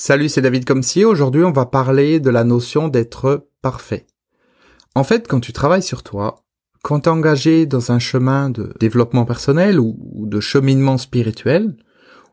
Salut, 0.00 0.28
c'est 0.28 0.42
David 0.42 0.64
Comsi. 0.64 1.04
Aujourd'hui, 1.04 1.42
on 1.42 1.50
va 1.50 1.66
parler 1.66 2.20
de 2.20 2.30
la 2.30 2.44
notion 2.44 2.86
d'être 2.86 3.48
parfait. 3.62 4.06
En 4.94 5.02
fait, 5.02 5.26
quand 5.26 5.40
tu 5.40 5.52
travailles 5.52 5.82
sur 5.82 6.04
toi, 6.04 6.44
quand 6.84 7.00
tu 7.00 7.08
es 7.08 7.12
engagé 7.12 7.66
dans 7.66 7.90
un 7.90 7.98
chemin 7.98 8.48
de 8.48 8.72
développement 8.78 9.24
personnel 9.24 9.80
ou 9.80 9.96
de 10.24 10.38
cheminement 10.38 10.98
spirituel, 10.98 11.76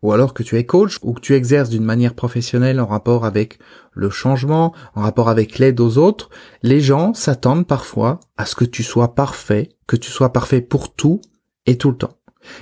ou 0.04 0.12
alors 0.13 0.36
que 0.36 0.43
tu 0.43 0.57
es 0.57 0.65
coach 0.67 0.99
ou 1.01 1.13
que 1.13 1.21
tu 1.21 1.33
exerces 1.33 1.71
d'une 1.71 1.83
manière 1.83 2.13
professionnelle 2.13 2.79
en 2.79 2.86
rapport 2.86 3.25
avec 3.25 3.57
le 3.93 4.11
changement, 4.11 4.71
en 4.93 5.01
rapport 5.01 5.27
avec 5.27 5.57
l'aide 5.57 5.79
aux 5.79 5.97
autres, 5.97 6.29
les 6.61 6.81
gens 6.81 7.15
s'attendent 7.15 7.65
parfois 7.65 8.19
à 8.37 8.45
ce 8.45 8.53
que 8.53 8.65
tu 8.65 8.83
sois 8.83 9.15
parfait, 9.15 9.69
que 9.87 9.95
tu 9.95 10.11
sois 10.11 10.31
parfait 10.31 10.61
pour 10.61 10.93
tout 10.93 11.19
et 11.65 11.79
tout 11.79 11.89
le 11.89 11.97
temps. 11.97 12.15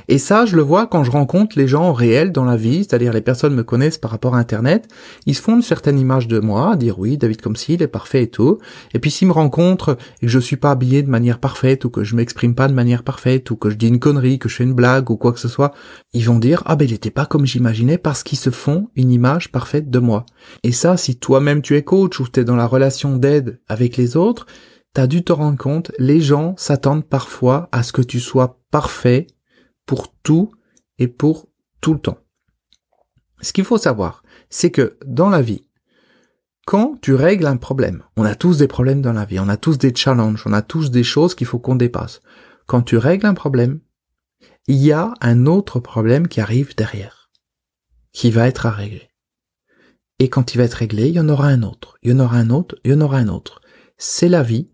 Et 0.07 0.17
ça, 0.17 0.45
je 0.45 0.55
le 0.55 0.61
vois 0.61 0.87
quand 0.87 1.03
je 1.03 1.11
rencontre 1.11 1.57
les 1.57 1.67
gens 1.67 1.93
réels 1.93 2.31
dans 2.31 2.45
la 2.45 2.55
vie, 2.55 2.79
c'est-à-dire 2.79 3.13
les 3.13 3.21
personnes 3.21 3.55
me 3.55 3.63
connaissent 3.63 3.97
par 3.97 4.11
rapport 4.11 4.35
à 4.35 4.39
Internet, 4.39 4.87
ils 5.25 5.35
se 5.35 5.41
font 5.41 5.55
une 5.55 5.61
certaine 5.61 5.99
image 5.99 6.27
de 6.27 6.39
moi, 6.39 6.75
dire 6.75 6.99
oui, 6.99 7.17
David 7.17 7.41
comme 7.41 7.55
s'il 7.55 7.81
est 7.81 7.87
parfait 7.87 8.23
et 8.23 8.29
tout. 8.29 8.59
Et 8.93 8.99
puis 8.99 9.11
s'ils 9.11 9.27
me 9.27 9.33
rencontrent 9.33 9.97
et 10.21 10.25
que 10.25 10.31
je 10.31 10.39
suis 10.39 10.57
pas 10.57 10.71
habillé 10.71 11.03
de 11.03 11.09
manière 11.09 11.39
parfaite 11.39 11.85
ou 11.85 11.89
que 11.89 12.03
je 12.03 12.15
m'exprime 12.15 12.55
pas 12.55 12.67
de 12.67 12.73
manière 12.73 13.03
parfaite 13.03 13.49
ou 13.51 13.55
que 13.55 13.69
je 13.69 13.75
dis 13.75 13.87
une 13.87 13.99
connerie, 13.99 14.39
que 14.39 14.49
je 14.49 14.55
fais 14.55 14.63
une 14.63 14.73
blague 14.73 15.09
ou 15.09 15.17
quoi 15.17 15.33
que 15.33 15.39
ce 15.39 15.47
soit, 15.47 15.73
ils 16.13 16.25
vont 16.25 16.39
dire 16.39 16.63
ah 16.65 16.75
ben 16.75 16.87
il 16.87 16.93
était 16.93 17.11
pas 17.11 17.25
comme 17.25 17.45
j'imaginais 17.45 17.97
parce 17.97 18.23
qu'ils 18.23 18.37
se 18.37 18.49
font 18.49 18.89
une 18.95 19.11
image 19.11 19.51
parfaite 19.51 19.89
de 19.89 19.99
moi. 19.99 20.25
Et 20.63 20.71
ça, 20.71 20.97
si 20.97 21.17
toi-même 21.17 21.61
tu 21.61 21.75
es 21.75 21.83
coach 21.83 22.19
ou 22.19 22.27
tu 22.27 22.39
es 22.39 22.43
dans 22.43 22.55
la 22.55 22.67
relation 22.67 23.17
d'aide 23.17 23.59
avec 23.67 23.97
les 23.97 24.17
autres, 24.17 24.45
t'as 24.93 25.07
dû 25.07 25.23
te 25.23 25.33
rendre 25.33 25.57
compte, 25.57 25.91
les 25.97 26.21
gens 26.21 26.53
s'attendent 26.57 27.05
parfois 27.05 27.67
à 27.71 27.83
ce 27.83 27.91
que 27.91 28.01
tu 28.01 28.19
sois 28.19 28.59
parfait 28.71 29.27
pour 29.85 30.13
tout 30.23 30.51
et 30.99 31.07
pour 31.07 31.47
tout 31.81 31.93
le 31.93 31.99
temps. 31.99 32.19
Ce 33.41 33.51
qu'il 33.53 33.65
faut 33.65 33.77
savoir, 33.77 34.23
c'est 34.49 34.71
que 34.71 34.97
dans 35.05 35.29
la 35.29 35.41
vie, 35.41 35.67
quand 36.65 36.99
tu 37.01 37.13
règles 37.13 37.47
un 37.47 37.57
problème, 37.57 38.03
on 38.15 38.23
a 38.23 38.35
tous 38.35 38.57
des 38.57 38.67
problèmes 38.67 39.01
dans 39.01 39.11
la 39.13 39.25
vie, 39.25 39.39
on 39.39 39.49
a 39.49 39.57
tous 39.57 39.77
des 39.77 39.93
challenges, 39.93 40.43
on 40.45 40.53
a 40.53 40.61
tous 40.61 40.91
des 40.91 41.03
choses 41.03 41.35
qu'il 41.35 41.47
faut 41.47 41.59
qu'on 41.59 41.75
dépasse. 41.75 42.21
Quand 42.67 42.81
tu 42.81 42.95
règles 42.95 43.25
un 43.25 43.33
problème, 43.33 43.81
il 44.67 44.77
y 44.77 44.93
a 44.93 45.13
un 45.19 45.45
autre 45.45 45.81
problème 45.81 46.29
qui 46.29 46.39
arrive 46.39 46.73
derrière, 46.75 47.29
qui 48.13 48.31
va 48.31 48.47
être 48.47 48.65
à 48.65 48.71
régler. 48.71 49.09
Et 50.19 50.29
quand 50.29 50.53
il 50.53 50.59
va 50.59 50.63
être 50.63 50.75
réglé, 50.75 51.09
il 51.09 51.15
y 51.15 51.19
en 51.19 51.27
aura 51.27 51.47
un 51.47 51.63
autre, 51.63 51.97
il 52.01 52.11
y 52.11 52.13
en 52.13 52.19
aura 52.19 52.37
un 52.37 52.49
autre, 52.49 52.77
il 52.85 52.91
y 52.91 52.93
en 52.93 53.01
aura 53.01 53.17
un 53.17 53.27
autre. 53.27 53.59
C'est 53.97 54.29
la 54.29 54.43
vie, 54.43 54.71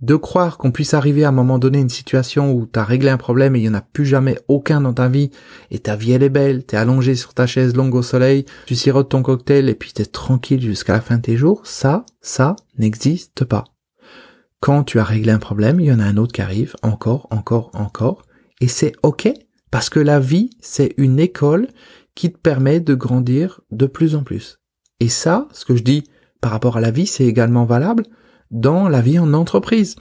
de 0.00 0.14
croire 0.14 0.58
qu'on 0.58 0.70
puisse 0.70 0.94
arriver 0.94 1.24
à 1.24 1.30
un 1.30 1.32
moment 1.32 1.58
donné 1.58 1.78
une 1.78 1.88
situation 1.88 2.52
où 2.52 2.66
t'as 2.66 2.84
réglé 2.84 3.10
un 3.10 3.16
problème 3.16 3.56
et 3.56 3.58
il 3.58 3.62
n'y 3.62 3.68
en 3.68 3.74
a 3.74 3.80
plus 3.80 4.06
jamais 4.06 4.38
aucun 4.46 4.80
dans 4.80 4.92
ta 4.92 5.08
vie 5.08 5.30
et 5.70 5.80
ta 5.80 5.96
vie 5.96 6.12
elle 6.12 6.22
est 6.22 6.28
belle, 6.28 6.64
t'es 6.64 6.76
allongé 6.76 7.16
sur 7.16 7.34
ta 7.34 7.46
chaise 7.46 7.74
longue 7.74 7.94
au 7.94 8.02
soleil, 8.02 8.44
tu 8.66 8.76
sirotes 8.76 9.08
ton 9.08 9.22
cocktail 9.22 9.68
et 9.68 9.74
puis 9.74 9.92
t'es 9.92 10.06
tranquille 10.06 10.62
jusqu'à 10.62 10.92
la 10.92 11.00
fin 11.00 11.16
de 11.16 11.22
tes 11.22 11.36
jours, 11.36 11.62
ça, 11.64 12.06
ça 12.20 12.54
n'existe 12.78 13.44
pas. 13.44 13.64
Quand 14.60 14.84
tu 14.84 14.98
as 14.98 15.04
réglé 15.04 15.32
un 15.32 15.38
problème, 15.38 15.80
il 15.80 15.86
y 15.86 15.92
en 15.92 16.00
a 16.00 16.04
un 16.04 16.16
autre 16.16 16.32
qui 16.32 16.42
arrive, 16.42 16.74
encore, 16.82 17.26
encore, 17.30 17.70
encore, 17.74 18.22
et 18.60 18.68
c'est 18.68 18.92
ok, 19.02 19.32
parce 19.70 19.90
que 19.90 20.00
la 20.00 20.20
vie, 20.20 20.50
c'est 20.60 20.94
une 20.96 21.20
école 21.20 21.68
qui 22.14 22.32
te 22.32 22.38
permet 22.38 22.80
de 22.80 22.94
grandir 22.94 23.60
de 23.70 23.86
plus 23.86 24.16
en 24.16 24.22
plus. 24.22 24.58
Et 25.00 25.08
ça, 25.08 25.46
ce 25.52 25.64
que 25.64 25.76
je 25.76 25.82
dis 25.82 26.04
par 26.40 26.50
rapport 26.50 26.76
à 26.76 26.80
la 26.80 26.90
vie, 26.90 27.06
c'est 27.06 27.24
également 27.24 27.64
valable 27.64 28.04
dans 28.50 28.88
la 28.88 29.00
vie 29.00 29.18
en 29.18 29.32
entreprise. 29.34 29.96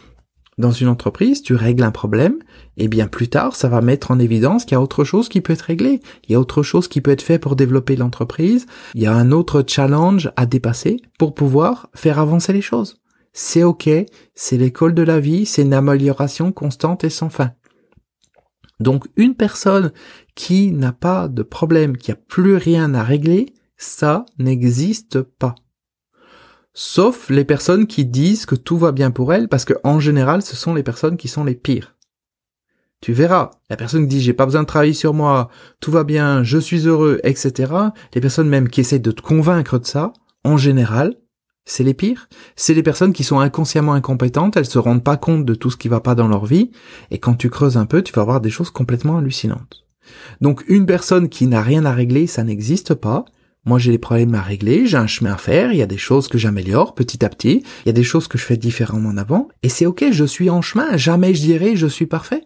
Dans 0.58 0.72
une 0.72 0.88
entreprise, 0.88 1.44
tu 1.44 1.54
règles 1.54 1.84
un 1.84 1.92
problème, 1.92 2.40
et 2.78 2.88
bien 2.88 3.08
plus 3.08 3.28
tard, 3.28 3.56
ça 3.56 3.70
va 3.70 3.82
mettre 3.82 4.10
en 4.10 4.18
évidence 4.18 4.66
qu'il 4.66 4.72
y 4.72 4.76
a 4.76 4.82
autre 4.82 5.04
chose 5.04 5.30
qui 5.30 5.42
peut 5.42 5.54
être 5.54 5.62
réglé. 5.62 6.02
Il 6.28 6.32
y 6.32 6.36
a 6.36 6.40
autre 6.40 6.64
chose 6.64 6.88
qui 6.88 7.00
peut 7.00 7.12
être 7.12 7.22
fait 7.22 7.38
pour 7.38 7.56
développer 7.56 7.96
l'entreprise. 7.96 8.66
Il 8.96 9.04
y 9.04 9.06
a 9.06 9.14
un 9.14 9.32
autre 9.32 9.64
challenge 9.68 10.32
à 10.36 10.48
dépasser 10.48 10.98
pour 11.20 11.36
pouvoir 11.36 11.90
faire 11.94 12.18
avancer 12.18 12.54
les 12.54 12.62
choses. 12.62 13.00
C'est 13.34 13.64
ok, 13.64 13.88
c'est 14.34 14.58
l'école 14.58 14.96
de 14.96 15.04
la 15.04 15.20
vie, 15.20 15.46
c'est 15.46 15.62
une 15.62 15.76
amélioration 15.76 16.52
constante 16.52 17.04
et 17.04 17.12
sans 17.12 17.30
fin. 17.30 17.52
Donc 18.80 19.06
une 19.16 19.36
personne 19.36 19.92
qui 20.34 20.72
n'a 20.72 20.92
pas 20.92 21.28
de 21.28 21.44
problème, 21.44 21.98
qui 21.98 22.12
a 22.12 22.16
plus 22.16 22.56
rien 22.56 22.96
à 22.96 23.04
régler, 23.04 23.54
ça 23.78 24.26
n'existe 24.40 25.22
pas 25.22 25.54
sauf 26.80 27.32
les 27.32 27.44
personnes 27.44 27.88
qui 27.88 28.06
disent 28.06 28.46
que 28.46 28.54
tout 28.54 28.78
va 28.78 28.92
bien 28.92 29.10
pour 29.10 29.34
elles, 29.34 29.48
parce 29.48 29.66
que 29.66 29.74
en 29.84 30.00
général, 30.00 30.44
ce 30.44 30.56
sont 30.56 30.76
les 30.76 30.84
personnes 30.84 31.18
qui 31.18 31.28
sont 31.28 31.44
les 31.44 31.56
pires. 31.56 31.96
Tu 33.02 33.14
verras, 33.14 33.50
la 33.72 33.76
personne 33.76 34.04
qui 34.04 34.10
dit 34.18 34.22
j'ai 34.22 34.34
pas 34.34 34.46
besoin 34.46 34.62
de 34.62 34.68
travailler 34.68 34.94
sur 34.94 35.16
moi, 35.16 35.50
tout 35.80 35.90
va 35.90 36.04
bien, 36.04 36.44
je 36.44 36.60
suis 36.60 36.86
heureux, 36.86 37.20
etc. 37.24 37.74
Les 38.14 38.22
personnes 38.22 38.48
même 38.48 38.70
qui 38.70 38.82
essaient 38.82 39.00
de 39.00 39.10
te 39.10 39.24
convaincre 39.24 39.80
de 39.80 39.88
ça, 39.88 40.14
en 40.44 40.56
général, 40.56 41.16
c'est 41.66 41.84
les 41.84 41.96
pires. 41.96 42.30
C'est 42.56 42.76
les 42.76 42.84
personnes 42.84 43.12
qui 43.12 43.24
sont 43.24 43.40
inconsciemment 43.40 43.94
incompétentes, 43.94 44.56
elles 44.56 44.68
se 44.68 44.78
rendent 44.78 45.04
pas 45.04 45.18
compte 45.18 45.46
de 45.46 45.56
tout 45.56 45.72
ce 45.72 45.78
qui 45.78 45.88
va 45.88 46.00
pas 46.00 46.14
dans 46.14 46.28
leur 46.28 46.46
vie, 46.46 46.70
et 47.10 47.18
quand 47.18 47.34
tu 47.34 47.50
creuses 47.50 47.78
un 47.78 47.88
peu, 47.88 48.04
tu 48.04 48.14
vas 48.14 48.24
voir 48.24 48.40
des 48.40 48.52
choses 48.52 48.70
complètement 48.70 49.18
hallucinantes. 49.18 49.88
Donc 50.42 50.64
une 50.68 50.86
personne 50.86 51.28
qui 51.28 51.48
n'a 51.48 51.64
rien 51.64 51.86
à 51.86 51.92
régler, 51.92 52.28
ça 52.28 52.44
n'existe 52.44 52.94
pas. 52.94 53.26
Moi, 53.68 53.80
j'ai 53.80 53.92
des 53.92 53.98
problèmes 53.98 54.34
à 54.34 54.42
régler, 54.42 54.86
j'ai 54.86 54.96
un 54.96 55.08
chemin 55.08 55.34
à 55.34 55.38
faire, 55.38 55.74
il 55.74 55.78
y 55.78 55.82
a 55.82 55.88
des 55.88 55.98
choses 55.98 56.30
que 56.30 56.38
j'améliore 56.38 56.96
petit 56.96 57.26
à 57.26 57.28
petit, 57.30 57.64
il 57.84 57.88
y 57.88 57.90
a 57.90 57.94
des 57.94 58.02
choses 58.02 58.30
que 58.30 58.38
je 58.38 58.46
fais 58.46 58.56
différemment 58.56 59.10
en 59.10 59.18
avant, 59.18 59.50
et 59.62 59.68
c'est 59.68 59.86
ok, 59.86 60.06
je 60.10 60.24
suis 60.24 60.50
en 60.50 60.62
chemin, 60.62 60.96
jamais 60.96 61.34
je 61.34 61.42
dirais 61.42 61.76
je 61.76 61.88
suis 61.88 62.06
parfait. 62.06 62.44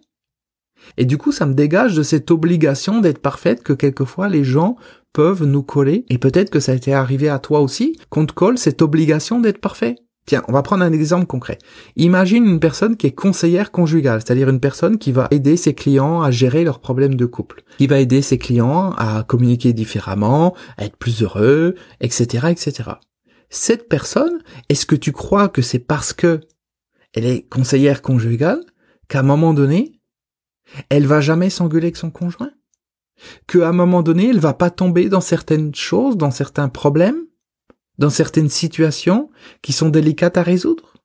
Et 0.98 1.06
du 1.06 1.20
coup, 1.20 1.32
ça 1.32 1.46
me 1.46 1.54
dégage 1.54 1.94
de 1.94 2.02
cette 2.02 2.32
obligation 2.32 3.02
d'être 3.02 3.20
parfaite 3.20 3.62
que 3.62 3.74
quelquefois 3.74 4.30
les 4.30 4.44
gens 4.44 4.78
peuvent 5.14 5.44
nous 5.44 5.62
coller, 5.62 6.06
et 6.10 6.18
peut-être 6.18 6.50
que 6.50 6.60
ça 6.60 6.72
a 6.72 6.76
été 6.76 6.92
arrivé 6.92 7.30
à 7.30 7.38
toi 7.38 7.60
aussi, 7.60 7.96
qu'on 8.10 8.26
te 8.26 8.34
colle 8.34 8.58
cette 8.58 8.82
obligation 8.82 9.40
d'être 9.40 9.62
parfait. 9.62 9.98
Tiens, 10.28 10.44
on 10.48 10.54
va 10.54 10.62
prendre 10.62 10.84
un 10.84 10.94
exemple 10.94 11.26
concret. 11.26 11.58
Imagine 11.96 12.46
une 12.46 12.60
personne 12.60 12.96
qui 12.96 13.08
est 13.08 13.12
conseillère 13.12 13.72
conjugale, 13.72 14.22
c'est-à-dire 14.22 14.50
une 14.50 14.60
personne 14.60 14.98
qui 14.98 15.12
va 15.12 15.28
aider 15.32 15.58
ses 15.58 15.74
clients 15.74 16.22
à 16.22 16.30
gérer 16.30 16.64
leurs 16.64 16.80
problèmes 16.80 17.16
de 17.16 17.26
couple, 17.26 17.64
qui 17.78 17.88
va 17.88 18.00
aider 18.00 18.22
ses 18.22 18.38
clients 18.38 18.92
à 18.98 19.24
communiquer 19.24 19.74
différemment, 19.74 20.56
à 20.78 20.86
être 20.86 20.98
plus 20.98 21.24
heureux, 21.24 21.76
etc., 22.02 22.48
etc. 22.50 22.92
Cette 23.50 23.90
personne, 23.90 24.40
est-ce 24.70 24.86
que 24.86 24.96
tu 24.96 25.12
crois 25.12 25.50
que 25.50 25.62
c'est 25.62 25.80
parce 25.80 26.14
que 26.14 26.40
elle 27.14 27.26
est 27.26 27.50
conseillère 27.50 28.02
conjugale 28.02 28.62
qu'à 29.10 29.20
un 29.20 29.24
moment 29.24 29.54
donné, 29.54 30.00
elle 30.90 31.08
va 31.08 31.20
jamais 31.20 31.50
s'engueuler 31.50 31.88
avec 31.88 31.98
son 31.98 32.12
conjoint? 32.12 32.52
Qu'à 33.48 33.68
un 33.68 33.74
moment 33.74 34.04
donné, 34.04 34.30
elle 34.30 34.40
va 34.40 34.54
pas 34.54 34.70
tomber 34.70 35.10
dans 35.10 35.22
certaines 35.22 35.76
choses, 35.76 36.16
dans 36.16 36.32
certains 36.32 36.70
problèmes? 36.70 37.26
Dans 38.02 38.10
certaines 38.10 38.50
situations 38.50 39.30
qui 39.62 39.74
sont 39.74 39.90
délicates 39.90 40.38
à 40.38 40.44
résoudre? 40.44 40.96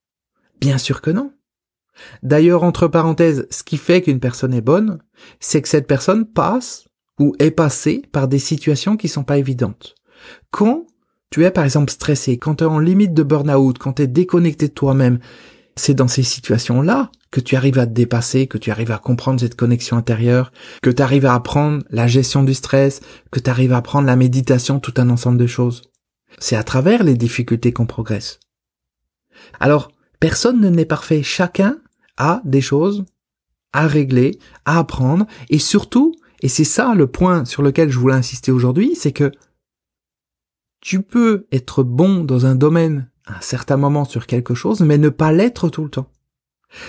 Bien 0.60 0.78
sûr 0.78 1.02
que 1.02 1.10
non. 1.10 1.30
D'ailleurs, 2.22 2.64
entre 2.64 2.88
parenthèses, 2.88 3.46
ce 3.50 3.62
qui 3.62 3.76
fait 3.76 4.00
qu'une 4.00 4.18
personne 4.18 4.54
est 4.54 4.62
bonne, 4.62 4.98
c'est 5.38 5.60
que 5.60 5.68
cette 5.68 5.86
personne 5.86 6.24
passe 6.24 6.88
ou 7.20 7.34
est 7.38 7.50
passée 7.50 8.02
par 8.12 8.28
des 8.28 8.38
situations 8.38 8.96
qui 8.96 9.08
sont 9.08 9.24
pas 9.24 9.36
évidentes. 9.36 9.94
Quand 10.50 10.86
tu 11.30 11.44
es 11.44 11.50
par 11.50 11.64
exemple 11.64 11.92
stressé, 11.92 12.38
quand 12.38 12.56
tu 12.56 12.64
es 12.64 12.66
en 12.66 12.78
limite 12.78 13.12
de 13.12 13.22
burn-out, 13.22 13.76
quand 13.76 13.94
tu 13.94 14.02
es 14.02 14.06
déconnecté 14.06 14.68
de 14.68 14.72
toi-même, 14.72 15.18
c'est 15.76 15.94
dans 15.94 16.08
ces 16.08 16.22
situations-là 16.22 17.10
que 17.30 17.40
tu 17.40 17.56
arrives 17.56 17.78
à 17.78 17.86
te 17.86 17.92
dépasser, 17.92 18.46
que 18.46 18.56
tu 18.56 18.70
arrives 18.70 18.92
à 18.92 18.98
comprendre 18.98 19.40
cette 19.40 19.56
connexion 19.56 19.98
intérieure, 19.98 20.50
que 20.82 20.88
tu 20.88 21.02
arrives 21.02 21.26
à 21.26 21.34
apprendre 21.34 21.84
la 21.90 22.06
gestion 22.06 22.42
du 22.42 22.54
stress, 22.54 23.00
que 23.30 23.40
tu 23.40 23.50
arrives 23.50 23.74
à 23.74 23.78
apprendre 23.78 24.06
la 24.06 24.16
méditation, 24.16 24.80
tout 24.80 24.94
un 24.96 25.10
ensemble 25.10 25.36
de 25.36 25.46
choses. 25.46 25.82
C'est 26.38 26.56
à 26.56 26.62
travers 26.62 27.02
les 27.02 27.16
difficultés 27.16 27.72
qu'on 27.72 27.86
progresse. 27.86 28.40
Alors, 29.60 29.92
personne 30.20 30.60
ne 30.60 30.68
n'est 30.68 30.84
parfait. 30.84 31.22
Chacun 31.22 31.78
a 32.16 32.40
des 32.44 32.60
choses 32.60 33.04
à 33.72 33.86
régler, 33.86 34.38
à 34.64 34.78
apprendre, 34.78 35.26
et 35.50 35.58
surtout, 35.58 36.14
et 36.40 36.48
c'est 36.48 36.64
ça 36.64 36.94
le 36.94 37.06
point 37.06 37.44
sur 37.44 37.62
lequel 37.62 37.90
je 37.90 37.98
voulais 37.98 38.14
insister 38.14 38.52
aujourd'hui, 38.52 38.96
c'est 38.96 39.12
que 39.12 39.32
tu 40.80 41.02
peux 41.02 41.46
être 41.52 41.82
bon 41.82 42.24
dans 42.24 42.46
un 42.46 42.54
domaine 42.54 43.10
à 43.26 43.38
un 43.38 43.40
certain 43.40 43.76
moment 43.76 44.04
sur 44.04 44.26
quelque 44.26 44.54
chose, 44.54 44.80
mais 44.80 44.98
ne 44.98 45.08
pas 45.08 45.32
l'être 45.32 45.68
tout 45.68 45.84
le 45.84 45.90
temps. 45.90 46.10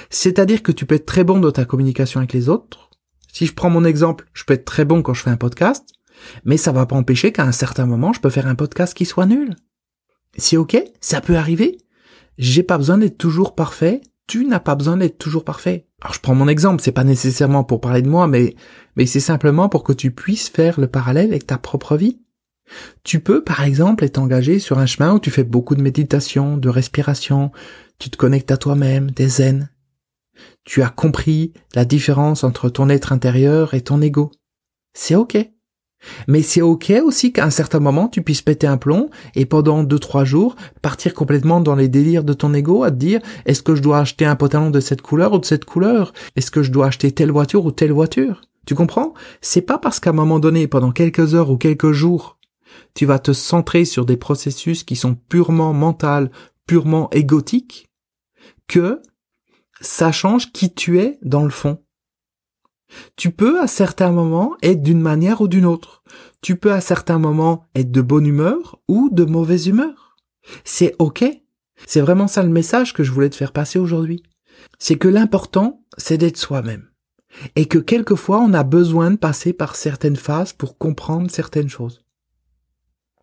C'est-à-dire 0.10 0.64
que 0.64 0.72
tu 0.72 0.86
peux 0.86 0.96
être 0.96 1.06
très 1.06 1.24
bon 1.24 1.40
dans 1.40 1.52
ta 1.52 1.66
communication 1.66 2.20
avec 2.20 2.34
les 2.34 2.50
autres. 2.50 2.90
Si 3.32 3.46
je 3.46 3.54
prends 3.54 3.70
mon 3.70 3.86
exemple, 3.86 4.28
je 4.34 4.44
peux 4.44 4.54
être 4.54 4.66
très 4.66 4.86
bon 4.86 5.02
quand 5.02 5.14
je 5.14 5.24
fais 5.24 5.30
un 5.30 5.38
podcast, 5.38 5.90
mais 6.46 6.58
ça 6.58 6.72
va 6.72 6.86
pas 6.86 6.96
empêcher 6.96 7.32
qu'à 7.32 7.44
un 7.44 7.52
certain 7.52 7.86
moment, 7.86 8.14
je 8.14 8.20
peux 8.20 8.30
faire 8.30 8.48
un 8.48 8.56
podcast 8.56 8.94
qui 8.94 9.06
soit 9.06 9.26
nul. 9.26 9.56
C'est 10.38 10.58
ok, 10.58 10.78
ça 11.02 11.22
peut 11.22 11.36
arriver? 11.36 11.78
J'ai 12.38 12.64
pas 12.64 12.78
besoin 12.78 12.98
d'être 12.98 13.18
toujours 13.18 13.56
parfait. 13.56 14.02
Tu 14.28 14.46
n'as 14.46 14.60
pas 14.60 14.76
besoin 14.76 14.98
d'être 14.98 15.18
toujours 15.18 15.44
parfait. 15.44 15.88
Alors 16.02 16.14
je 16.14 16.20
prends 16.20 16.36
mon 16.36 16.48
exemple, 16.48 16.84
c'est 16.84 16.92
pas 16.92 17.04
nécessairement 17.04 17.64
pour 17.64 17.82
parler 17.82 18.02
de 18.02 18.10
moi, 18.10 18.28
mais, 18.28 18.56
mais 18.96 19.06
c'est 19.06 19.20
simplement 19.20 19.70
pour 19.70 19.84
que 19.84 19.94
tu 19.94 20.12
puisses 20.12 20.50
faire 20.50 20.80
le 20.80 20.88
parallèle 20.88 21.30
avec 21.30 21.48
ta 21.48 21.58
propre 21.58 21.98
vie. 21.98 22.20
Tu 23.04 23.22
peux, 23.22 23.44
par 23.44 23.64
exemple, 23.64 24.04
être 24.04 24.18
engagé 24.18 24.60
sur 24.60 24.78
un 24.78 24.86
chemin 24.86 25.14
où 25.14 25.20
tu 25.20 25.32
fais 25.32 25.46
beaucoup 25.46 25.76
de 25.76 25.82
méditation, 25.82 26.58
de 26.58 26.70
respiration, 26.70 27.52
tu 27.98 28.10
te 28.10 28.18
connectes 28.18 28.52
à 28.52 28.58
toi-même, 28.58 29.10
des 29.12 29.30
zen. 29.30 29.70
Tu 30.66 30.84
as 30.84 30.90
compris 30.90 31.54
la 31.74 31.86
différence 31.86 32.44
entre 32.44 32.70
ton 32.70 32.90
être 32.90 33.12
intérieur 33.12 33.74
et 33.74 33.82
ton 33.82 34.02
ego. 34.02 34.32
C'est 34.94 35.16
ok. 35.16 35.38
Mais 36.28 36.42
c'est 36.42 36.62
ok 36.62 36.94
aussi 37.04 37.34
qu'à 37.34 37.46
un 37.46 37.50
certain 37.50 37.80
moment, 37.80 38.08
tu 38.08 38.22
puisses 38.22 38.42
péter 38.42 38.68
un 38.68 38.78
plomb 38.78 39.10
et 39.36 39.46
pendant 39.46 39.84
deux, 39.84 40.00
trois 40.00 40.24
jours, 40.24 40.56
partir 40.82 41.14
complètement 41.14 41.60
dans 41.60 41.76
les 41.76 41.88
délires 41.88 42.24
de 42.24 42.34
ton 42.34 42.54
ego 42.54 42.84
à 42.84 42.92
te 42.92 42.96
dire, 42.96 43.22
est-ce 43.46 43.64
que 43.64 43.76
je 43.76 43.82
dois 43.82 44.00
acheter 44.00 44.26
un 44.26 44.36
pantalon 44.36 44.70
de 44.70 44.80
cette 44.80 45.02
couleur 45.02 45.34
ou 45.34 45.40
de 45.40 45.46
cette 45.46 45.66
couleur? 45.66 46.14
Est-ce 46.36 46.52
que 46.52 46.64
je 46.64 46.72
dois 46.72 46.88
acheter 46.88 47.12
telle 47.12 47.32
voiture 47.32 47.66
ou 47.66 47.72
telle 47.72 47.92
voiture? 47.92 48.42
Tu 48.66 48.76
comprends? 48.76 49.14
C'est 49.42 49.62
pas 49.62 49.78
parce 49.78 50.00
qu'à 50.00 50.10
un 50.10 50.14
moment 50.14 50.40
donné, 50.40 50.68
pendant 50.68 50.92
quelques 50.92 51.36
heures 51.36 51.50
ou 51.50 51.58
quelques 51.58 51.92
jours, 51.92 52.38
tu 52.94 53.06
vas 53.06 53.20
te 53.20 53.32
centrer 53.32 53.86
sur 53.86 54.06
des 54.06 54.18
processus 54.18 54.84
qui 54.84 54.96
sont 54.96 55.16
purement 55.16 55.74
mentaux, 55.74 56.30
purement 56.66 57.10
égotiques, 57.12 57.88
que 58.68 59.02
ça 59.80 60.12
change 60.12 60.52
qui 60.52 60.74
tu 60.74 61.00
es 61.00 61.18
dans 61.22 61.44
le 61.44 61.50
fond. 61.50 61.80
Tu 63.16 63.32
peux 63.32 63.60
à 63.60 63.68
certains 63.68 64.12
moments 64.12 64.56
être 64.62 64.82
d'une 64.82 65.02
manière 65.02 65.42
ou 65.42 65.48
d'une 65.48 65.66
autre. 65.66 66.04
Tu 66.42 66.56
peux 66.56 66.72
à 66.72 66.82
certains 66.82 67.20
moments 67.20 67.66
être 67.76 67.92
de 67.92 68.02
bonne 68.02 68.26
humeur 68.26 68.80
ou 68.88 69.10
de 69.12 69.26
mauvaise 69.26 69.68
humeur. 69.68 70.16
C'est 70.64 70.96
ok. 71.00 71.26
C'est 71.86 72.02
vraiment 72.02 72.28
ça 72.28 72.44
le 72.44 72.50
message 72.50 72.94
que 72.94 73.04
je 73.04 73.12
voulais 73.12 73.30
te 73.30 73.36
faire 73.36 73.52
passer 73.52 73.80
aujourd'hui. 73.80 74.24
C'est 74.80 74.98
que 74.98 75.08
l'important, 75.08 75.84
c'est 75.98 76.18
d'être 76.18 76.38
soi-même. 76.38 76.90
Et 77.56 77.68
que 77.68 77.78
quelquefois, 77.78 78.40
on 78.40 78.54
a 78.54 78.64
besoin 78.64 79.12
de 79.12 79.18
passer 79.18 79.54
par 79.54 79.76
certaines 79.76 80.16
phases 80.16 80.54
pour 80.54 80.78
comprendre 80.78 81.30
certaines 81.30 81.70
choses. 81.70 82.04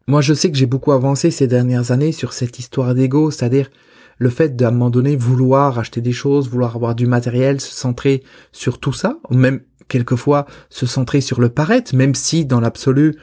Moi, 0.06 0.20
je 0.20 0.34
sais 0.34 0.50
que 0.50 0.58
j'ai 0.58 0.66
beaucoup 0.66 0.92
avancé 0.92 1.30
ces 1.30 1.46
dernières 1.46 1.90
années 1.90 2.12
sur 2.12 2.32
cette 2.32 2.58
histoire 2.58 2.94
d'ego, 2.94 3.30
c'est-à-dire 3.30 3.70
le 4.18 4.30
fait 4.30 4.56
d'à 4.56 4.68
un 4.68 4.70
moment 4.70 4.90
donné 4.90 5.16
vouloir 5.16 5.78
acheter 5.78 6.00
des 6.00 6.12
choses, 6.12 6.48
vouloir 6.48 6.76
avoir 6.76 6.94
du 6.94 7.06
matériel, 7.06 7.60
se 7.60 7.72
centrer 7.72 8.22
sur 8.52 8.78
tout 8.78 8.92
ça, 8.92 9.18
même 9.30 9.60
quelquefois 9.88 10.46
se 10.70 10.86
centrer 10.86 11.20
sur 11.20 11.40
le 11.40 11.48
paraître, 11.48 11.94
même 11.94 12.14
si 12.14 12.44
dans 12.46 12.60
l'absolu, 12.60 13.16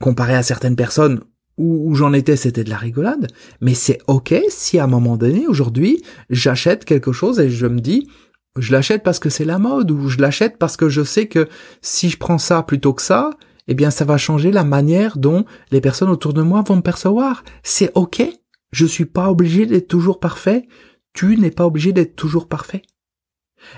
comparé 0.00 0.34
à 0.34 0.42
certaines 0.42 0.76
personnes 0.76 1.20
où, 1.56 1.92
j'en 1.96 2.12
étais, 2.12 2.36
c'était 2.36 2.62
de 2.62 2.70
la 2.70 2.76
rigolade, 2.76 3.26
mais 3.60 3.74
c'est 3.74 3.98
ok 4.06 4.34
si 4.48 4.78
à 4.78 4.84
un 4.84 4.86
moment 4.86 5.16
donné, 5.16 5.48
aujourd'hui, 5.48 6.02
j'achète 6.30 6.84
quelque 6.84 7.10
chose 7.10 7.40
et 7.40 7.50
je 7.50 7.66
me 7.66 7.80
dis, 7.80 8.08
je 8.56 8.70
l'achète 8.70 9.02
parce 9.02 9.18
que 9.18 9.28
c'est 9.28 9.44
la 9.44 9.58
mode, 9.58 9.90
ou 9.90 10.08
je 10.08 10.18
l'achète 10.18 10.56
parce 10.56 10.76
que 10.76 10.88
je 10.88 11.02
sais 11.02 11.26
que 11.26 11.48
si 11.82 12.10
je 12.10 12.16
prends 12.16 12.38
ça 12.38 12.62
plutôt 12.62 12.92
que 12.92 13.02
ça, 13.02 13.30
eh 13.66 13.74
bien 13.74 13.90
ça 13.90 14.04
va 14.04 14.18
changer 14.18 14.52
la 14.52 14.64
manière 14.64 15.18
dont 15.18 15.44
les 15.70 15.80
personnes 15.80 16.10
autour 16.10 16.32
de 16.32 16.42
moi 16.42 16.62
vont 16.66 16.76
me 16.76 16.80
percevoir. 16.80 17.42
C'est 17.62 17.90
ok. 17.94 18.22
Je 18.70 18.86
suis 18.86 19.06
pas 19.06 19.30
obligé 19.30 19.66
d'être 19.66 19.88
toujours 19.88 20.20
parfait. 20.20 20.68
Tu 21.12 21.36
n'es 21.36 21.50
pas 21.50 21.66
obligé 21.66 21.92
d'être 21.92 22.16
toujours 22.16 22.48
parfait. 22.48 22.82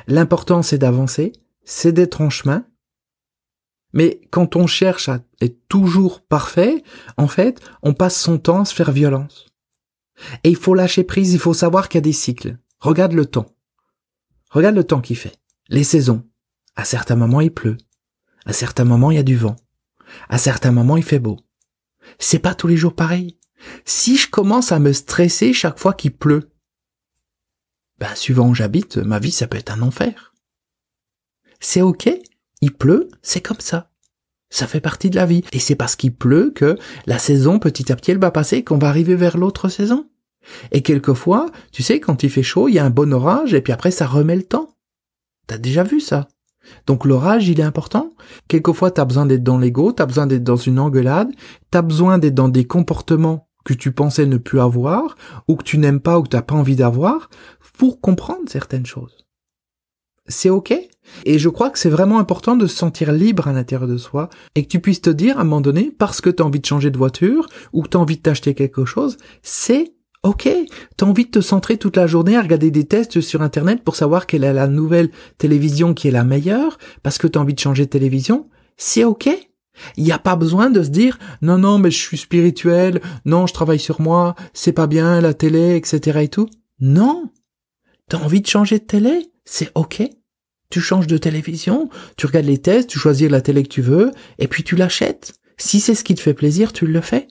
L'important 0.06 0.62
c'est 0.62 0.78
d'avancer, 0.78 1.32
c'est 1.64 1.92
d'être 1.92 2.20
en 2.20 2.30
chemin. 2.30 2.66
Mais 3.92 4.20
quand 4.30 4.56
on 4.56 4.66
cherche 4.66 5.08
à 5.08 5.20
être 5.40 5.66
toujours 5.68 6.22
parfait, 6.22 6.82
en 7.16 7.26
fait, 7.26 7.60
on 7.82 7.94
passe 7.94 8.20
son 8.20 8.38
temps 8.38 8.60
à 8.60 8.64
se 8.64 8.74
faire 8.74 8.92
violence. 8.92 9.46
Et 10.44 10.50
il 10.50 10.56
faut 10.56 10.74
lâcher 10.74 11.02
prise, 11.02 11.32
il 11.32 11.40
faut 11.40 11.54
savoir 11.54 11.88
qu'il 11.88 11.98
y 11.98 12.02
a 12.02 12.02
des 12.02 12.12
cycles. 12.12 12.58
Regarde 12.78 13.12
le 13.12 13.26
temps. 13.26 13.54
Regarde 14.50 14.76
le 14.76 14.84
temps 14.84 15.00
qu'il 15.00 15.16
fait. 15.16 15.36
Les 15.68 15.84
saisons. 15.84 16.24
À 16.76 16.84
certains 16.84 17.16
moments, 17.16 17.40
il 17.40 17.52
pleut. 17.52 17.78
À 18.44 18.52
certains 18.52 18.84
moments, 18.84 19.10
il 19.10 19.16
y 19.16 19.20
a 19.20 19.24
du 19.24 19.36
vent. 19.36 19.56
À 20.28 20.38
certains 20.38 20.72
moments, 20.72 20.96
il 20.96 21.02
fait 21.02 21.18
beau. 21.18 21.38
C'est 22.18 22.38
pas 22.38 22.54
tous 22.54 22.66
les 22.66 22.76
jours 22.76 22.94
pareil. 22.94 23.38
Si 23.84 24.16
je 24.16 24.28
commence 24.28 24.72
à 24.72 24.78
me 24.78 24.92
stresser 24.92 25.52
chaque 25.52 25.78
fois 25.78 25.94
qu'il 25.94 26.12
pleut, 26.12 26.50
ben, 27.98 28.14
suivant 28.14 28.48
où 28.48 28.54
j'habite, 28.54 28.96
ma 28.96 29.18
vie, 29.18 29.30
ça 29.30 29.46
peut 29.46 29.58
être 29.58 29.72
un 29.72 29.82
enfer. 29.82 30.34
C'est 31.60 31.82
ok. 31.82 32.10
Il 32.62 32.72
pleut, 32.72 33.08
c'est 33.22 33.42
comme 33.42 33.60
ça. 33.60 33.90
Ça 34.48 34.66
fait 34.66 34.80
partie 34.80 35.10
de 35.10 35.16
la 35.16 35.26
vie. 35.26 35.44
Et 35.52 35.58
c'est 35.58 35.76
parce 35.76 35.96
qu'il 35.96 36.14
pleut 36.14 36.50
que 36.50 36.76
la 37.06 37.18
saison, 37.18 37.58
petit 37.58 37.92
à 37.92 37.96
petit, 37.96 38.10
elle 38.10 38.18
va 38.18 38.30
passer, 38.30 38.64
qu'on 38.64 38.78
va 38.78 38.88
arriver 38.88 39.14
vers 39.14 39.36
l'autre 39.36 39.68
saison. 39.68 40.08
Et 40.72 40.82
quelquefois, 40.82 41.46
tu 41.70 41.82
sais, 41.82 42.00
quand 42.00 42.22
il 42.22 42.30
fait 42.30 42.42
chaud, 42.42 42.68
il 42.68 42.74
y 42.74 42.78
a 42.78 42.84
un 42.84 42.90
bon 42.90 43.12
orage, 43.12 43.54
et 43.54 43.60
puis 43.60 43.72
après, 43.72 43.90
ça 43.90 44.06
remet 44.06 44.36
le 44.36 44.42
temps. 44.42 44.74
T'as 45.46 45.58
déjà 45.58 45.84
vu 45.84 46.00
ça? 46.00 46.28
Donc 46.86 47.04
l'orage, 47.04 47.48
il 47.48 47.60
est 47.60 47.64
important. 47.64 48.14
Quelquefois, 48.48 48.90
t'as 48.90 49.04
besoin 49.04 49.26
d'être 49.26 49.42
dans 49.42 49.58
l'ego, 49.58 49.92
t'as 49.92 50.06
besoin 50.06 50.26
d'être 50.26 50.44
dans 50.44 50.56
une 50.56 50.78
engueulade, 50.78 51.30
t'as 51.70 51.82
besoin 51.82 52.18
d'être 52.18 52.34
dans 52.34 52.48
des 52.48 52.66
comportements 52.66 53.49
que 53.76 53.82
tu 53.82 53.92
pensais 53.92 54.26
ne 54.26 54.36
plus 54.36 54.60
avoir, 54.60 55.16
ou 55.48 55.56
que 55.56 55.64
tu 55.64 55.78
n'aimes 55.78 56.00
pas 56.00 56.18
ou 56.18 56.22
que 56.22 56.28
t'as 56.28 56.42
pas 56.42 56.54
envie 56.54 56.76
d'avoir, 56.76 57.30
pour 57.78 58.00
comprendre 58.00 58.48
certaines 58.48 58.86
choses. 58.86 59.26
C'est 60.26 60.50
ok? 60.50 60.74
Et 61.24 61.38
je 61.38 61.48
crois 61.48 61.70
que 61.70 61.78
c'est 61.78 61.90
vraiment 61.90 62.18
important 62.18 62.56
de 62.56 62.66
se 62.66 62.76
sentir 62.76 63.10
libre 63.12 63.48
à 63.48 63.52
l'intérieur 63.52 63.88
de 63.88 63.96
soi 63.96 64.28
et 64.54 64.62
que 64.62 64.68
tu 64.68 64.80
puisses 64.80 65.00
te 65.00 65.10
dire 65.10 65.38
à 65.38 65.40
un 65.40 65.44
moment 65.44 65.60
donné, 65.60 65.90
parce 65.98 66.20
que 66.20 66.30
tu 66.30 66.42
as 66.42 66.46
envie 66.46 66.60
de 66.60 66.66
changer 66.66 66.90
de 66.90 66.98
voiture 66.98 67.48
ou 67.72 67.82
que 67.82 67.88
tu 67.88 67.96
as 67.96 68.00
envie 68.00 68.16
de 68.16 68.22
t'acheter 68.22 68.54
quelque 68.54 68.84
chose, 68.84 69.16
c'est 69.42 69.94
ok. 70.22 70.48
Tu 70.96 71.04
as 71.04 71.08
envie 71.08 71.24
de 71.24 71.30
te 71.30 71.40
centrer 71.40 71.78
toute 71.78 71.96
la 71.96 72.06
journée 72.06 72.36
à 72.36 72.42
regarder 72.42 72.70
des 72.70 72.84
tests 72.84 73.20
sur 73.20 73.42
Internet 73.42 73.82
pour 73.82 73.96
savoir 73.96 74.26
quelle 74.26 74.44
est 74.44 74.52
la 74.52 74.68
nouvelle 74.68 75.10
télévision 75.38 75.94
qui 75.94 76.08
est 76.08 76.12
la 76.12 76.24
meilleure, 76.24 76.78
parce 77.02 77.18
que 77.18 77.26
tu 77.26 77.38
as 77.38 77.42
envie 77.42 77.54
de 77.54 77.60
changer 77.60 77.86
de 77.86 77.90
télévision, 77.90 78.48
c'est 78.76 79.04
ok. 79.04 79.49
Il 79.96 80.04
n'y 80.04 80.12
a 80.12 80.18
pas 80.18 80.36
besoin 80.36 80.70
de 80.70 80.82
se 80.82 80.88
dire 80.88 81.18
non 81.42 81.58
non 81.58 81.78
mais 81.78 81.90
je 81.90 81.98
suis 81.98 82.18
spirituel, 82.18 83.00
non 83.24 83.46
je 83.46 83.54
travaille 83.54 83.78
sur 83.78 84.00
moi, 84.00 84.34
c'est 84.52 84.72
pas 84.72 84.86
bien 84.86 85.20
la 85.20 85.34
télé, 85.34 85.76
etc. 85.76 86.20
et 86.22 86.28
tout. 86.28 86.48
Non. 86.80 87.30
T'as 88.08 88.18
envie 88.18 88.40
de 88.40 88.46
changer 88.46 88.78
de 88.78 88.84
télé, 88.84 89.30
c'est 89.44 89.70
ok. 89.74 90.02
Tu 90.70 90.80
changes 90.80 91.06
de 91.06 91.18
télévision, 91.18 91.90
tu 92.16 92.26
regardes 92.26 92.46
les 92.46 92.58
tests, 92.58 92.88
tu 92.88 92.98
choisis 92.98 93.28
la 93.28 93.40
télé 93.40 93.62
que 93.62 93.68
tu 93.68 93.82
veux, 93.82 94.12
et 94.38 94.48
puis 94.48 94.62
tu 94.62 94.76
l'achètes. 94.76 95.34
Si 95.58 95.80
c'est 95.80 95.94
ce 95.94 96.04
qui 96.04 96.14
te 96.14 96.20
fait 96.20 96.34
plaisir, 96.34 96.72
tu 96.72 96.86
le 96.86 97.00
fais. 97.00 97.28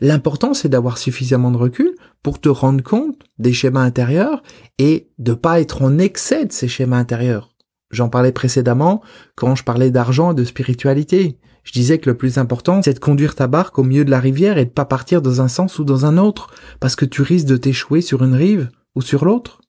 L'important, 0.00 0.54
c'est 0.54 0.68
d'avoir 0.68 0.98
suffisamment 0.98 1.50
de 1.50 1.56
recul 1.56 1.94
pour 2.22 2.40
te 2.40 2.48
rendre 2.48 2.82
compte 2.82 3.22
des 3.38 3.52
schémas 3.52 3.82
intérieurs 3.82 4.42
et 4.78 5.10
de 5.18 5.32
pas 5.32 5.60
être 5.60 5.82
en 5.82 5.98
excès 5.98 6.44
de 6.44 6.52
ces 6.52 6.68
schémas 6.68 6.98
intérieurs. 6.98 7.56
J'en 7.90 8.08
parlais 8.08 8.32
précédemment 8.32 9.02
quand 9.36 9.54
je 9.54 9.64
parlais 9.64 9.90
d'argent 9.90 10.32
et 10.32 10.34
de 10.34 10.44
spiritualité. 10.44 11.38
Je 11.66 11.72
disais 11.72 11.98
que 11.98 12.08
le 12.08 12.16
plus 12.16 12.38
important, 12.38 12.80
c'est 12.80 12.94
de 12.94 13.00
conduire 13.00 13.34
ta 13.34 13.48
barque 13.48 13.78
au 13.80 13.82
milieu 13.82 14.04
de 14.04 14.10
la 14.10 14.20
rivière 14.20 14.56
et 14.56 14.64
de 14.64 14.70
pas 14.70 14.84
partir 14.84 15.20
dans 15.20 15.40
un 15.40 15.48
sens 15.48 15.80
ou 15.80 15.84
dans 15.84 16.06
un 16.06 16.16
autre, 16.16 16.48
parce 16.78 16.94
que 16.94 17.04
tu 17.04 17.22
risques 17.22 17.48
de 17.48 17.56
t'échouer 17.56 18.00
sur 18.00 18.22
une 18.22 18.34
rive 18.34 18.70
ou 18.94 19.02
sur 19.02 19.24
l'autre. 19.24 19.60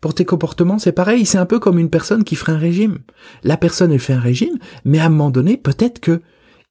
Pour 0.00 0.14
tes 0.14 0.24
comportements, 0.24 0.78
c'est 0.78 0.92
pareil, 0.92 1.26
c'est 1.26 1.36
un 1.36 1.44
peu 1.44 1.58
comme 1.58 1.78
une 1.78 1.90
personne 1.90 2.24
qui 2.24 2.34
ferait 2.34 2.52
un 2.52 2.58
régime. 2.58 3.00
La 3.44 3.58
personne, 3.58 3.92
elle 3.92 4.00
fait 4.00 4.14
un 4.14 4.20
régime, 4.20 4.58
mais 4.86 5.00
à 5.00 5.06
un 5.06 5.10
moment 5.10 5.30
donné, 5.30 5.58
peut-être 5.58 6.00
que 6.00 6.22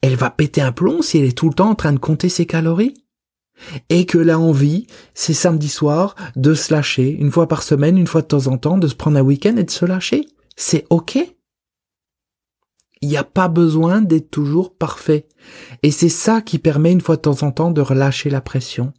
elle 0.02 0.16
va 0.16 0.32
péter 0.32 0.62
un 0.62 0.72
plomb 0.72 1.04
si 1.04 1.20
elle 1.20 1.26
est 1.26 1.38
tout 1.38 1.48
le 1.48 1.54
temps 1.54 1.70
en 1.70 1.76
train 1.76 1.94
de 1.94 2.00
compter 2.00 2.30
ses 2.30 2.48
calories. 2.48 2.96
Et 3.90 4.08
que 4.08 4.18
la 4.18 4.40
envie, 4.40 4.88
c'est 5.14 5.34
samedi 5.34 5.70
soir, 5.70 6.16
de 6.36 6.56
se 6.56 6.74
lâcher, 6.74 7.10
une 7.10 7.32
fois 7.32 7.48
par 7.48 7.62
semaine, 7.62 7.98
une 7.98 8.08
fois 8.08 8.22
de 8.22 8.28
temps 8.28 8.48
en 8.48 8.58
temps, 8.58 8.80
de 8.80 8.88
se 8.88 8.96
prendre 8.96 9.18
un 9.18 9.22
week-end 9.22 9.56
et 9.56 9.64
de 9.64 9.72
se 9.72 9.86
lâcher. 9.86 10.25
C'est 10.58 10.86
ok. 10.90 11.35
Il 13.06 13.10
n'y 13.10 13.18
a 13.18 13.24
pas 13.24 13.50
besoin 13.50 14.02
d'être 14.02 14.32
toujours 14.32 14.76
parfait. 14.76 15.28
Et 15.84 15.92
c'est 15.92 16.10
ça 16.10 16.42
qui 16.42 16.58
permet 16.58 16.92
une 16.92 17.02
fois 17.02 17.18
de 17.18 17.22
temps 17.22 17.44
en 17.44 17.52
temps 17.52 17.70
de 17.70 17.80
relâcher 17.80 18.32
la 18.32 18.42
pression 18.42 18.94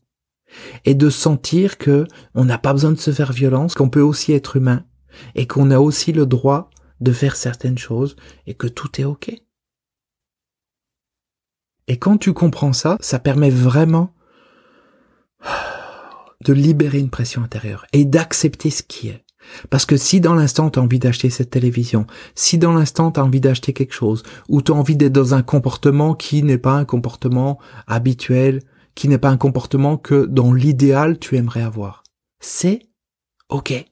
et 0.84 0.94
de 0.94 1.10
sentir 1.10 1.76
que 1.76 2.06
on 2.32 2.44
n'a 2.44 2.56
pas 2.56 2.72
besoin 2.72 2.92
de 2.92 3.00
se 3.00 3.10
faire 3.10 3.32
violence, 3.32 3.74
qu'on 3.74 3.90
peut 3.90 4.00
aussi 4.00 4.32
être 4.32 4.54
humain 4.54 4.84
et 5.34 5.48
qu'on 5.48 5.72
a 5.72 5.80
aussi 5.80 6.12
le 6.12 6.24
droit 6.24 6.70
de 7.00 7.10
faire 7.10 7.34
certaines 7.34 7.78
choses 7.78 8.14
et 8.46 8.54
que 8.54 8.68
tout 8.68 9.00
est 9.00 9.04
ok. 9.04 9.42
Et 11.88 11.98
quand 11.98 12.16
tu 12.16 12.32
comprends 12.32 12.72
ça, 12.72 12.98
ça 13.00 13.18
permet 13.18 13.50
vraiment 13.50 14.14
de 16.44 16.52
libérer 16.52 17.00
une 17.00 17.10
pression 17.10 17.42
intérieure 17.42 17.86
et 17.92 18.04
d'accepter 18.04 18.70
ce 18.70 18.84
qui 18.84 19.08
est. 19.08 19.25
Parce 19.70 19.86
que 19.86 19.96
si 19.96 20.20
dans 20.20 20.34
l'instant 20.34 20.70
tu 20.70 20.78
as 20.78 20.82
envie 20.82 20.98
d'acheter 20.98 21.30
cette 21.30 21.50
télévision, 21.50 22.06
si 22.34 22.58
dans 22.58 22.72
l'instant 22.72 23.10
tu 23.10 23.20
as 23.20 23.24
envie 23.24 23.40
d'acheter 23.40 23.72
quelque 23.72 23.94
chose, 23.94 24.22
ou 24.48 24.62
tu 24.62 24.72
as 24.72 24.74
envie 24.74 24.96
d'être 24.96 25.12
dans 25.12 25.34
un 25.34 25.42
comportement 25.42 26.14
qui 26.14 26.42
n'est 26.42 26.58
pas 26.58 26.74
un 26.74 26.84
comportement 26.84 27.58
habituel, 27.86 28.62
qui 28.94 29.08
n'est 29.08 29.18
pas 29.18 29.30
un 29.30 29.36
comportement 29.36 29.96
que 29.96 30.26
dans 30.26 30.52
l'idéal 30.52 31.18
tu 31.18 31.36
aimerais 31.36 31.62
avoir, 31.62 32.02
c'est 32.40 32.80
ok. 33.48 33.84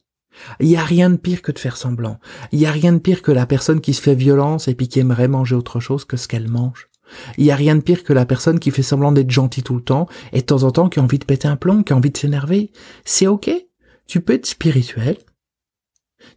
Il 0.59 0.67
y 0.67 0.75
a 0.75 0.83
rien 0.83 1.09
de 1.09 1.15
pire 1.15 1.41
que 1.41 1.53
de 1.53 1.59
faire 1.59 1.77
semblant. 1.77 2.19
Il 2.51 2.59
y 2.59 2.65
a 2.65 2.71
rien 2.71 2.91
de 2.91 2.99
pire 2.99 3.21
que 3.21 3.31
la 3.31 3.45
personne 3.45 3.79
qui 3.79 3.93
se 3.93 4.01
fait 4.01 4.15
violence 4.15 4.67
et 4.67 4.75
puis 4.75 4.89
qui 4.89 4.99
aimerait 4.99 5.29
manger 5.29 5.55
autre 5.55 5.79
chose 5.79 6.03
que 6.03 6.17
ce 6.17 6.27
qu'elle 6.27 6.49
mange. 6.49 6.89
Il 7.37 7.45
y 7.45 7.51
a 7.51 7.55
rien 7.55 7.75
de 7.75 7.81
pire 7.81 8.03
que 8.03 8.13
la 8.13 8.25
personne 8.25 8.59
qui 8.59 8.71
fait 8.71 8.83
semblant 8.83 9.11
d'être 9.11 9.31
gentille 9.31 9.63
tout 9.63 9.75
le 9.75 9.83
temps 9.83 10.07
et 10.33 10.41
de 10.41 10.45
temps 10.45 10.63
en 10.63 10.71
temps 10.71 10.89
qui 10.89 10.99
a 10.99 11.03
envie 11.03 11.19
de 11.19 11.25
péter 11.25 11.47
un 11.47 11.55
plomb, 11.55 11.83
qui 11.83 11.93
a 11.93 11.95
envie 11.95 12.11
de 12.11 12.17
s'énerver. 12.17 12.71
C'est 13.03 13.27
ok. 13.27 13.51
Tu 14.07 14.21
peux 14.21 14.33
être 14.33 14.45
spirituel, 14.45 15.17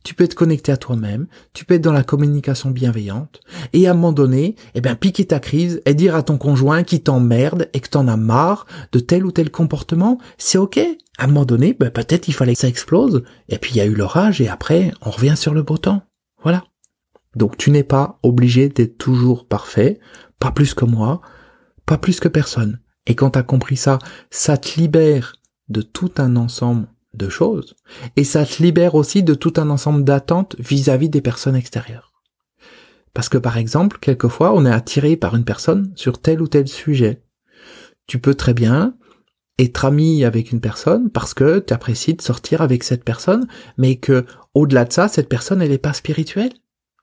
tu 0.04 0.14
peux 0.14 0.24
être 0.24 0.34
connecté 0.34 0.72
à 0.72 0.76
toi-même, 0.76 1.26
tu 1.52 1.64
peux 1.64 1.74
être 1.74 1.82
dans 1.82 1.92
la 1.92 2.04
communication 2.04 2.70
bienveillante, 2.70 3.40
et 3.72 3.86
à 3.86 3.92
un 3.92 3.94
moment 3.94 4.12
donné, 4.12 4.56
eh 4.74 4.80
bien, 4.80 4.94
piquer 4.94 5.26
ta 5.26 5.40
crise 5.40 5.80
et 5.86 5.94
dire 5.94 6.14
à 6.14 6.22
ton 6.22 6.38
conjoint 6.38 6.82
qui 6.82 7.00
t'emmerde 7.00 7.68
et 7.72 7.80
que 7.80 7.88
t'en 7.88 8.08
as 8.08 8.16
marre 8.16 8.66
de 8.92 8.98
tel 8.98 9.24
ou 9.24 9.32
tel 9.32 9.50
comportement, 9.50 10.18
c'est 10.36 10.58
ok. 10.58 10.78
À 11.18 11.24
un 11.24 11.26
moment 11.26 11.44
donné, 11.44 11.74
ben, 11.74 11.90
peut-être 11.90 12.28
il 12.28 12.34
fallait 12.34 12.54
que 12.54 12.60
ça 12.60 12.68
explose, 12.68 13.24
et 13.48 13.58
puis 13.58 13.72
il 13.72 13.76
y 13.78 13.80
a 13.80 13.86
eu 13.86 13.94
l'orage, 13.94 14.40
et 14.40 14.48
après, 14.48 14.92
on 15.02 15.10
revient 15.10 15.36
sur 15.36 15.54
le 15.54 15.62
beau 15.62 15.78
temps. 15.78 16.02
Voilà. 16.42 16.64
Donc 17.34 17.56
tu 17.56 17.70
n'es 17.70 17.84
pas 17.84 18.18
obligé 18.22 18.68
d'être 18.68 18.98
toujours 18.98 19.46
parfait, 19.46 20.00
pas 20.38 20.50
plus 20.50 20.74
que 20.74 20.84
moi, 20.84 21.20
pas 21.86 21.98
plus 21.98 22.20
que 22.20 22.28
personne. 22.28 22.80
Et 23.06 23.14
quand 23.14 23.30
tu 23.30 23.38
as 23.38 23.42
compris 23.42 23.76
ça, 23.76 23.98
ça 24.30 24.56
te 24.56 24.78
libère 24.78 25.36
de 25.68 25.82
tout 25.82 26.12
un 26.18 26.36
ensemble 26.36 26.88
de 27.18 27.28
choses, 27.28 27.76
et 28.16 28.24
ça 28.24 28.46
te 28.46 28.62
libère 28.62 28.94
aussi 28.94 29.22
de 29.22 29.34
tout 29.34 29.52
un 29.56 29.68
ensemble 29.68 30.04
d'attentes 30.04 30.56
vis-à-vis 30.58 31.10
des 31.10 31.20
personnes 31.20 31.56
extérieures. 31.56 32.12
Parce 33.12 33.28
que 33.28 33.38
par 33.38 33.58
exemple, 33.58 33.98
quelquefois, 34.00 34.54
on 34.54 34.64
est 34.64 34.72
attiré 34.72 35.16
par 35.16 35.34
une 35.34 35.44
personne 35.44 35.92
sur 35.96 36.20
tel 36.20 36.40
ou 36.40 36.48
tel 36.48 36.68
sujet. 36.68 37.22
Tu 38.06 38.18
peux 38.18 38.34
très 38.34 38.54
bien 38.54 38.94
être 39.58 39.84
ami 39.84 40.24
avec 40.24 40.52
une 40.52 40.60
personne 40.60 41.10
parce 41.10 41.34
que 41.34 41.58
tu 41.58 41.74
apprécies 41.74 42.14
de 42.14 42.22
sortir 42.22 42.62
avec 42.62 42.84
cette 42.84 43.04
personne, 43.04 43.46
mais 43.76 43.96
que 43.96 44.24
au-delà 44.54 44.84
de 44.84 44.92
ça, 44.92 45.08
cette 45.08 45.28
personne 45.28 45.60
elle 45.60 45.70
n'est 45.70 45.78
pas 45.78 45.92
spirituelle. 45.92 46.52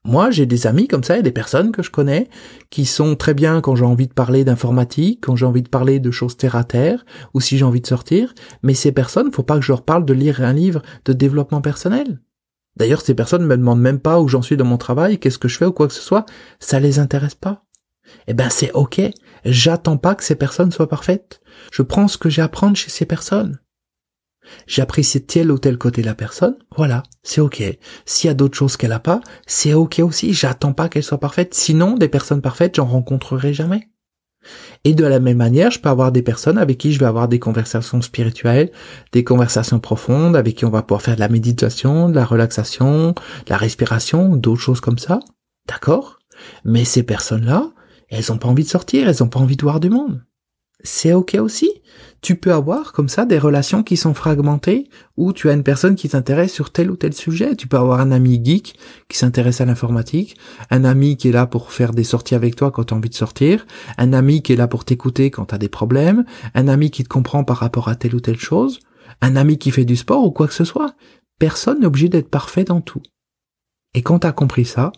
Moi, 0.06 0.30
j'ai 0.30 0.46
des 0.46 0.68
amis 0.68 0.88
comme 0.88 1.04
ça 1.04 1.18
et 1.18 1.24
des 1.24 1.32
personnes 1.32 1.72
que 1.72 1.82
je 1.82 1.90
connais 1.90 2.30
qui 2.70 2.86
sont 2.86 3.16
très 3.16 3.34
bien 3.34 3.60
quand 3.60 3.76
j'ai 3.76 3.86
envie 3.86 4.08
de 4.08 4.14
parler 4.14 4.46
d'informatique, 4.46 5.22
quand 5.24 5.36
j'ai 5.36 5.48
envie 5.48 5.64
de 5.64 5.70
parler 5.70 6.00
de 6.00 6.12
choses 6.12 6.38
terre 6.38 6.56
à 6.56 6.64
terre, 6.64 7.04
ou 7.34 7.42
si 7.42 7.58
j'ai 7.58 7.66
envie 7.66 7.82
de 7.82 7.88
sortir. 7.88 8.36
Mais 8.62 8.76
ces 8.76 8.92
personnes, 8.92 9.32
faut 9.32 9.42
pas 9.42 9.56
que 9.56 9.66
je 9.66 9.72
leur 9.72 9.82
parle 9.82 10.06
de 10.06 10.14
lire 10.14 10.44
un 10.44 10.54
livre 10.54 10.84
de 11.06 11.14
développement 11.14 11.62
personnel. 11.62 12.22
D'ailleurs, 12.78 13.02
ces 13.02 13.16
personnes 13.16 13.48
me 13.48 13.58
demandent 13.58 13.82
même 13.82 14.00
pas 14.00 14.22
où 14.22 14.28
j'en 14.28 14.44
suis 14.44 14.58
dans 14.58 14.66
mon 14.66 14.78
travail, 14.78 15.18
qu'est-ce 15.18 15.40
que 15.40 15.48
je 15.48 15.58
fais 15.58 15.66
ou 15.66 15.72
quoi 15.72 15.88
que 15.88 15.94
ce 15.94 16.02
soit. 16.02 16.28
Ça 16.60 16.80
les 16.80 17.00
intéresse 17.00 17.36
pas. 17.36 17.64
Eh 18.28 18.36
ben, 18.36 18.52
c'est 18.52 18.72
ok. 18.74 19.02
J'attends 19.44 19.98
pas 19.98 20.14
que 20.14 20.24
ces 20.24 20.36
personnes 20.36 20.72
soient 20.72 20.90
parfaites. 20.90 21.42
Je 21.72 21.82
prends 21.82 22.08
ce 22.08 22.20
que 22.20 22.30
j'ai 22.30 22.44
à 22.44 22.48
prendre 22.48 22.78
chez 22.78 22.92
ces 22.92 23.08
personnes. 23.08 23.58
J'apprécie 24.68 25.26
tel 25.26 25.52
ou 25.52 25.58
tel 25.58 25.78
côté 25.78 26.02
de 26.02 26.08
la 26.08 26.16
personne, 26.16 26.58
voilà, 26.76 27.04
c'est 27.24 27.42
ok. 27.42 27.64
S'il 28.06 28.28
y 28.28 28.32
a 28.32 28.34
d'autres 28.34 28.58
choses 28.58 28.78
qu'elle 28.78 28.92
a 28.92 29.00
pas, 29.00 29.22
c'est 29.46 29.74
ok 29.74 30.00
aussi, 30.00 30.34
j'attends 30.34 30.74
pas 30.74 30.90
qu'elle 30.90 31.04
soit 31.04 31.20
parfaite, 31.20 31.54
sinon 31.54 31.96
des 31.96 32.10
personnes 32.10 32.42
parfaites, 32.42 32.76
j'en 32.76 32.86
rencontrerai 32.86 33.54
jamais. 33.54 33.90
Et 34.84 34.94
de 34.94 35.06
la 35.06 35.20
même 35.20 35.38
manière, 35.38 35.72
je 35.72 35.80
peux 35.80 35.90
avoir 35.90 36.12
des 36.12 36.22
personnes 36.22 36.58
avec 36.58 36.78
qui 36.78 36.94
je 36.94 37.00
vais 37.00 37.06
avoir 37.06 37.28
des 37.28 37.40
conversations 37.40 38.02
spirituelles, 38.02 38.72
des 39.12 39.24
conversations 39.24 39.80
profondes, 39.80 40.36
avec 40.36 40.56
qui 40.56 40.66
on 40.66 40.70
va 40.70 40.84
pouvoir 40.84 41.02
faire 41.02 41.16
de 41.16 41.20
la 41.20 41.30
méditation, 41.30 42.10
de 42.10 42.16
la 42.16 42.26
relaxation, 42.26 43.10
de 43.10 43.50
la 43.50 43.58
respiration, 43.58 44.36
d'autres 44.36 44.62
choses 44.62 44.82
comme 44.82 45.00
ça. 45.00 45.20
D'accord? 45.68 46.20
Mais 46.64 46.86
ces 46.86 47.02
personnes-là, 47.02 47.72
elles 48.10 48.32
ont 48.32 48.38
pas 48.38 48.48
envie 48.48 48.64
de 48.64 48.70
sortir, 48.70 49.10
elles 49.10 49.24
ont 49.24 49.30
pas 49.30 49.40
envie 49.40 49.58
de 49.58 49.64
voir 49.64 49.80
du 49.80 49.90
monde 49.90 50.24
c'est 50.86 51.14
ok 51.14 51.38
aussi. 51.40 51.70
Tu 52.22 52.36
peux 52.36 52.54
avoir 52.54 52.92
comme 52.92 53.10
ça 53.10 53.26
des 53.26 53.38
relations 53.38 53.84
qui 53.84 53.98
sont 53.98 54.14
fragmentées 54.14 54.90
où 55.18 55.34
tu 55.34 55.50
as 55.50 55.54
une 55.54 55.64
personne 55.64 55.96
qui 55.96 56.08
s'intéresse 56.08 56.52
sur 56.52 56.72
tel 56.72 56.90
ou 56.90 56.96
tel 56.96 57.14
sujet. 57.14 57.56
Tu 57.56 57.68
peux 57.68 57.78
avoir 57.78 58.00
un 58.00 58.12
ami 58.12 58.42
geek 58.44 58.76
qui 59.10 59.18
s'intéresse 59.18 59.62
à 59.62 59.66
l'informatique, 59.66 60.38
un 60.72 60.86
ami 60.86 61.18
qui 61.18 61.30
est 61.30 61.32
là 61.32 61.46
pour 61.46 61.72
faire 61.72 61.92
des 61.92 62.04
sorties 62.04 62.36
avec 62.36 62.56
toi 62.56 62.72
quand 62.72 62.86
tu 62.86 62.94
as 62.94 62.98
envie 62.98 63.10
de 63.10 63.16
sortir, 63.16 63.68
un 63.98 64.14
ami 64.14 64.42
qui 64.42 64.54
est 64.54 64.56
là 64.56 64.68
pour 64.68 64.86
t'écouter 64.86 65.30
quand 65.30 65.46
tu 65.46 65.56
as 65.56 65.60
des 65.60 65.70
problèmes, 65.70 66.26
un 66.56 66.68
ami 66.68 66.90
qui 66.90 67.04
te 67.04 67.10
comprend 67.10 67.44
par 67.44 67.58
rapport 67.58 67.90
à 67.90 67.96
telle 67.96 68.16
ou 68.16 68.20
telle 68.20 68.40
chose, 68.40 68.80
un 69.22 69.36
ami 69.36 69.58
qui 69.58 69.72
fait 69.72 69.86
du 69.86 69.96
sport 69.96 70.24
ou 70.24 70.32
quoi 70.32 70.48
que 70.48 70.54
ce 70.54 70.66
soit. 70.66 70.96
Personne 71.38 71.82
n'est 71.82 71.86
obligé 71.86 72.10
d'être 72.10 72.30
parfait 72.30 72.64
dans 72.64 72.82
tout. 72.82 73.02
Et 73.94 74.02
quand 74.02 74.20
tu 74.20 74.32
compris 74.34 74.66
ça, 74.66 74.92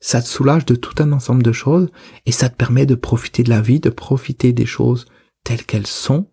ça 0.00 0.22
te 0.22 0.26
soulage 0.26 0.64
de 0.64 0.74
tout 0.74 1.02
un 1.02 1.12
ensemble 1.12 1.42
de 1.42 1.52
choses 1.52 1.90
et 2.24 2.32
ça 2.32 2.48
te 2.48 2.56
permet 2.56 2.86
de 2.86 2.94
profiter 2.94 3.42
de 3.42 3.50
la 3.50 3.60
vie, 3.60 3.80
de 3.80 3.90
profiter 3.90 4.52
des 4.52 4.66
choses 4.66 5.04
telles 5.44 5.64
qu'elles 5.64 5.86
sont, 5.86 6.30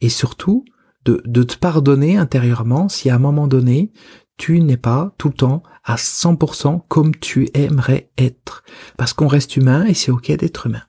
et 0.00 0.08
surtout 0.08 0.64
de, 1.04 1.42
te 1.42 1.56
pardonner 1.56 2.16
intérieurement 2.16 2.88
si 2.88 3.10
à 3.10 3.16
un 3.16 3.18
moment 3.18 3.46
donné, 3.46 3.92
tu 4.36 4.60
n'es 4.60 4.76
pas 4.76 5.14
tout 5.18 5.28
le 5.28 5.34
temps 5.34 5.62
à 5.84 5.96
100% 5.96 6.82
comme 6.88 7.14
tu 7.14 7.48
aimerais 7.54 8.10
être. 8.18 8.64
Parce 8.96 9.12
qu'on 9.12 9.28
reste 9.28 9.56
humain 9.56 9.84
et 9.84 9.94
c'est 9.94 10.10
ok 10.10 10.32
d'être 10.32 10.66
humain. 10.66 10.82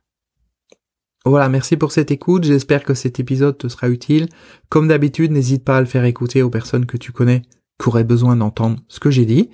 Voilà, 1.25 1.49
merci 1.49 1.75
pour 1.75 1.91
cette 1.91 2.11
écoute. 2.11 2.43
J'espère 2.43 2.83
que 2.83 2.93
cet 2.93 3.19
épisode 3.19 3.57
te 3.57 3.67
sera 3.67 3.89
utile. 3.89 4.29
Comme 4.69 4.87
d'habitude, 4.87 5.31
n'hésite 5.31 5.63
pas 5.63 5.77
à 5.77 5.81
le 5.81 5.87
faire 5.87 6.05
écouter 6.05 6.43
aux 6.43 6.51
personnes 6.51 6.85
que 6.85 6.97
tu 6.97 7.11
connais 7.11 7.41
qui 7.81 7.89
auraient 7.89 8.03
besoin 8.03 8.35
d'entendre 8.35 8.79
ce 8.87 8.99
que 8.99 9.11
j'ai 9.11 9.25
dit. 9.25 9.49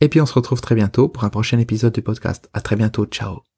Et 0.00 0.08
puis 0.08 0.20
on 0.20 0.26
se 0.26 0.34
retrouve 0.34 0.60
très 0.60 0.74
bientôt 0.74 1.08
pour 1.08 1.24
un 1.24 1.30
prochain 1.30 1.58
épisode 1.58 1.94
du 1.94 2.02
podcast. 2.02 2.48
À 2.52 2.60
très 2.60 2.76
bientôt. 2.76 3.06
Ciao. 3.06 3.53